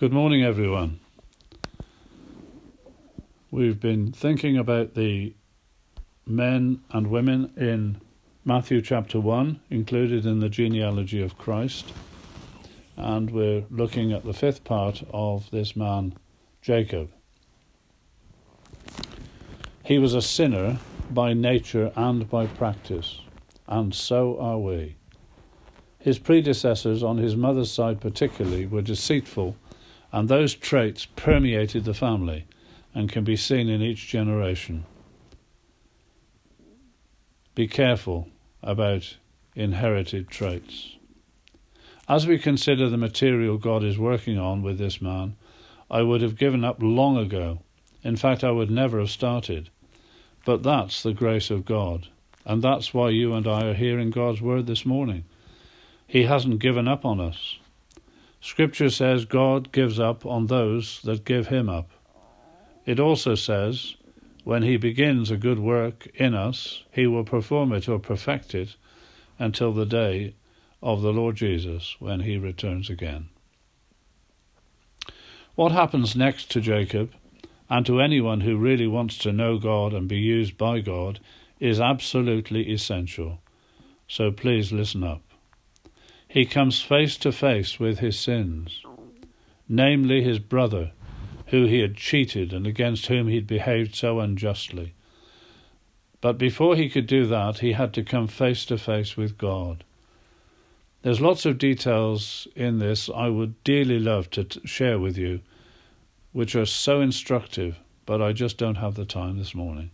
[0.00, 0.98] Good morning, everyone.
[3.50, 5.34] We've been thinking about the
[6.24, 8.00] men and women in
[8.42, 11.92] Matthew chapter 1, included in the genealogy of Christ,
[12.96, 16.14] and we're looking at the fifth part of this man,
[16.62, 17.10] Jacob.
[19.84, 20.78] He was a sinner
[21.10, 23.20] by nature and by practice,
[23.68, 24.96] and so are we.
[25.98, 29.56] His predecessors, on his mother's side particularly, were deceitful
[30.12, 32.46] and those traits permeated the family
[32.94, 34.84] and can be seen in each generation.
[37.54, 38.28] Be careful
[38.62, 39.16] about
[39.54, 40.96] inherited traits.
[42.08, 45.36] As we consider the material God is working on with this man,
[45.90, 47.60] I would have given up long ago.
[48.02, 49.70] In fact, I would never have started.
[50.44, 52.08] But that's the grace of God,
[52.44, 55.24] and that's why you and I are hearing God's word this morning.
[56.06, 57.58] He hasn't given up on us.
[58.40, 61.90] Scripture says God gives up on those that give him up.
[62.86, 63.96] It also says,
[64.44, 68.76] when he begins a good work in us, he will perform it or perfect it
[69.38, 70.34] until the day
[70.82, 73.28] of the Lord Jesus when he returns again.
[75.54, 77.12] What happens next to Jacob
[77.68, 81.20] and to anyone who really wants to know God and be used by God
[81.58, 83.40] is absolutely essential.
[84.08, 85.29] So please listen up
[86.30, 88.84] he comes face to face with his sins,
[89.68, 90.92] namely his brother,
[91.46, 94.94] who he had cheated and against whom he had behaved so unjustly.
[96.20, 99.82] But before he could do that, he had to come face to face with God.
[101.02, 105.40] There's lots of details in this I would dearly love to t- share with you,
[106.30, 109.90] which are so instructive, but I just don't have the time this morning.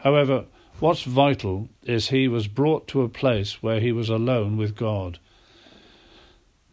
[0.00, 0.44] However,
[0.80, 5.18] what's vital is he was brought to a place where he was alone with God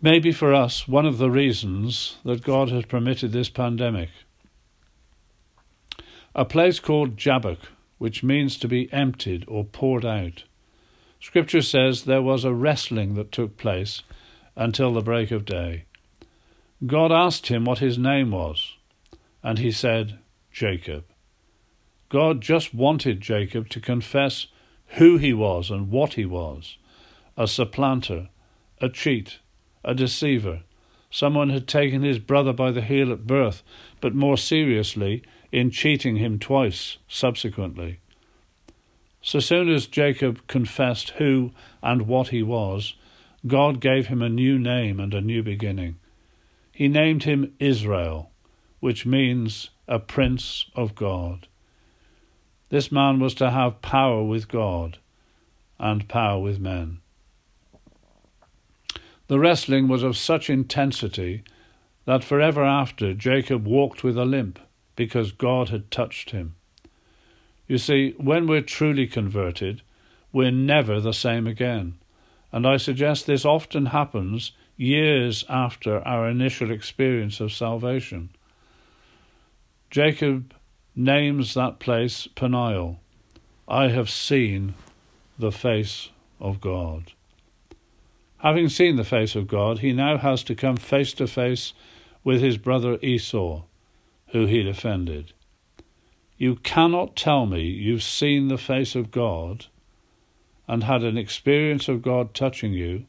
[0.04, 4.10] Maybe for us, one of the reasons that God has permitted this pandemic.
[6.36, 10.44] A place called Jabbok, which means to be emptied or poured out.
[11.22, 14.02] Scripture says there was a wrestling that took place
[14.58, 15.86] until the break of day.
[16.86, 18.76] God asked him what his name was,
[19.42, 20.20] and he said,
[20.52, 21.06] Jacob.
[22.10, 24.48] God just wanted Jacob to confess
[24.98, 26.78] who he was and what he was
[27.38, 28.28] a supplanter,
[28.82, 29.40] a cheat,
[29.84, 30.62] a deceiver.
[31.10, 33.62] Someone had taken his brother by the heel at birth,
[34.02, 38.00] but more seriously, in cheating him twice subsequently.
[39.22, 41.52] So soon as Jacob confessed who
[41.82, 42.96] and what he was,
[43.46, 45.98] God gave him a new name and a new beginning.
[46.72, 48.32] He named him Israel,
[48.80, 51.48] which means a prince of God.
[52.70, 54.98] This man was to have power with God
[55.78, 57.03] and power with men.
[59.28, 61.44] The wrestling was of such intensity
[62.06, 64.60] that forever after Jacob walked with a limp
[64.96, 66.56] because God had touched him.
[67.68, 69.82] You see, when we're truly converted,
[70.32, 71.96] we're never the same again.
[72.52, 78.30] And I suggest this often happens years after our initial experience of salvation.
[79.90, 80.54] Jacob
[80.96, 83.00] names that place Peniel.
[83.68, 84.74] I have seen
[85.40, 87.14] the face of God.
[88.44, 91.72] Having seen the face of God, he now has to come face to face
[92.26, 93.62] with his brother Esau,
[94.32, 95.32] who he'd offended.
[96.38, 99.68] You cannot tell me you've seen the face of God
[100.68, 103.06] and had an experience of God touching you,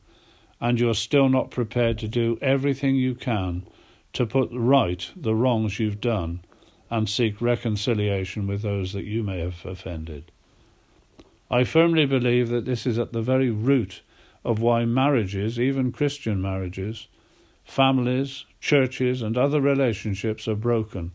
[0.60, 3.66] and you're still not prepared to do everything you can
[4.12, 6.42] to put right the wrongs you've done
[6.90, 10.30] and seek reconciliation with those that you may have offended.
[11.50, 14.02] I firmly believe that this is at the very root
[14.44, 17.08] of why marriages, even Christian marriages,
[17.64, 21.12] families, churches, and other relationships are broken,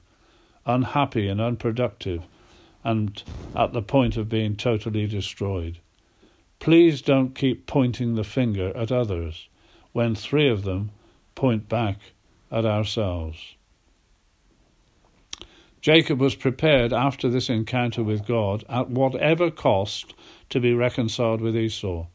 [0.66, 2.24] unhappy and unproductive,
[2.84, 3.24] and
[3.56, 5.80] at the point of being totally destroyed.
[6.60, 9.48] Please don't keep pointing the finger at others
[9.94, 10.92] when three of them
[11.36, 11.98] point back
[12.52, 13.56] at ourselves.
[15.82, 20.14] Jacob was prepared after this encounter with God at whatever cost
[20.50, 22.06] to be reconciled with Esau.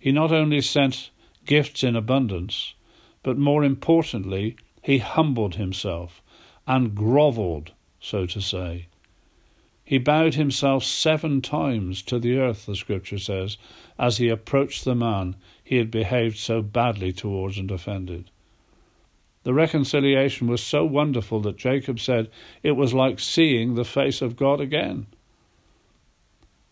[0.00, 1.10] He not only sent
[1.44, 2.74] gifts in abundance,
[3.22, 6.22] but more importantly, he humbled himself
[6.66, 8.86] and grovelled, so to say.
[9.84, 13.58] He bowed himself seven times to the earth, the scripture says,
[13.98, 18.30] as he approached the man he had behaved so badly towards and offended.
[19.42, 22.30] The reconciliation was so wonderful that Jacob said
[22.62, 25.06] it was like seeing the face of God again.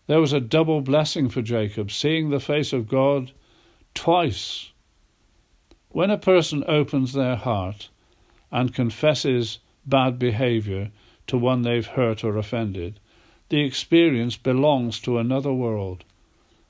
[0.09, 3.31] There was a double blessing for Jacob, seeing the face of God
[3.93, 4.71] twice.
[5.89, 7.89] When a person opens their heart
[8.51, 10.89] and confesses bad behavior
[11.27, 12.99] to one they've hurt or offended,
[13.49, 16.05] the experience belongs to another world,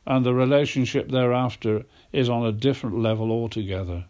[0.06, 4.03] and the relationship thereafter is on a different level altogether.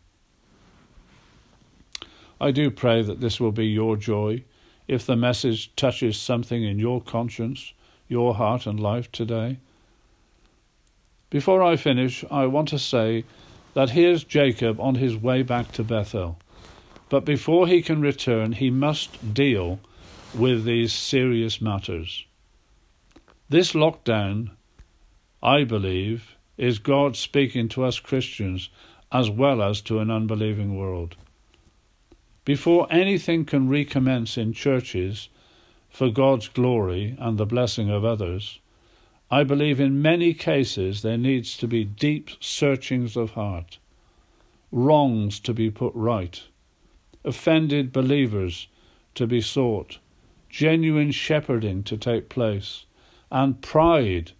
[2.41, 4.43] I do pray that this will be your joy
[4.87, 7.73] if the message touches something in your conscience,
[8.09, 9.59] your heart, and life today.
[11.29, 13.23] Before I finish, I want to say
[13.75, 16.37] that here's Jacob on his way back to Bethel.
[17.07, 19.79] But before he can return, he must deal
[20.37, 22.25] with these serious matters.
[23.47, 24.51] This lockdown,
[25.41, 28.69] I believe, is God speaking to us Christians
[29.11, 31.15] as well as to an unbelieving world.
[32.45, 35.29] Before anything can recommence in churches
[35.89, 38.59] for God's glory and the blessing of others,
[39.31, 43.77] I believe in many cases there needs to be deep searchings of heart,
[44.71, 46.41] wrongs to be put right,
[47.23, 48.67] offended believers
[49.15, 49.99] to be sought,
[50.49, 52.85] genuine shepherding to take place,
[53.31, 54.31] and pride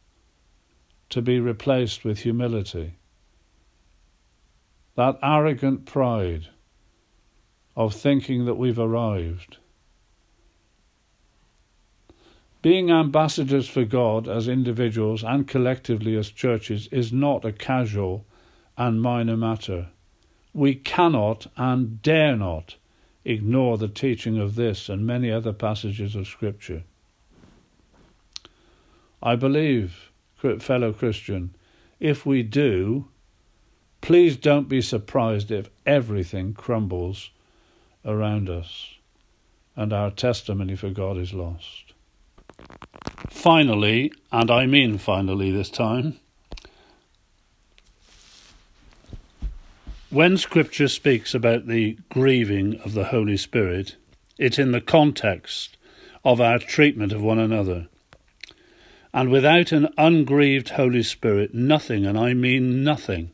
[1.09, 2.93] to be replaced with humility.
[4.95, 6.47] That arrogant pride
[7.75, 9.57] of thinking that we've arrived.
[12.61, 18.25] Being ambassadors for God as individuals and collectively as churches is not a casual
[18.77, 19.87] and minor matter.
[20.53, 22.75] We cannot and dare not
[23.23, 26.83] ignore the teaching of this and many other passages of Scripture.
[29.23, 30.11] I believe,
[30.59, 31.55] fellow Christian,
[31.99, 33.07] if we do,
[34.01, 37.29] please don't be surprised if everything crumbles
[38.05, 38.95] around us
[39.75, 41.93] and our testimony for God is lost.
[43.29, 46.19] Finally, and I mean finally this time,
[50.09, 53.95] when Scripture speaks about the grieving of the Holy Spirit,
[54.37, 55.77] it's in the context
[56.25, 57.87] of our treatment of one another.
[59.13, 63.31] And without an ungrieved Holy Spirit, nothing, and I mean nothing,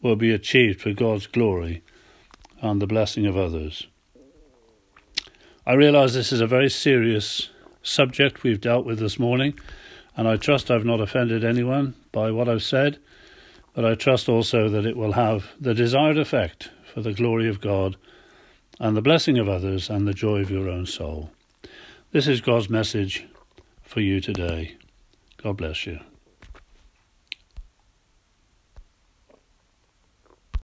[0.00, 1.82] will be achieved for God's glory
[2.60, 3.86] and the blessing of others.
[5.66, 7.50] I realise this is a very serious
[7.86, 9.58] subject we've dealt with this morning,
[10.16, 12.98] and I trust I've not offended anyone by what I've said.
[13.74, 17.60] But I trust also that it will have the desired effect for the glory of
[17.60, 17.96] God
[18.80, 21.30] and the blessing of others and the joy of your own soul.
[22.10, 23.26] This is God's message
[23.82, 24.76] for you today.
[25.42, 26.00] God bless you.